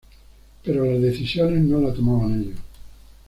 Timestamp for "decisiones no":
0.99-1.79